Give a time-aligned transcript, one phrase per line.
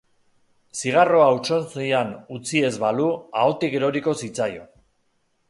[0.77, 2.09] Zigarroa hautsontzian
[2.39, 3.07] utzia ez balu,
[3.43, 4.69] ahotik eroriko zitzaion.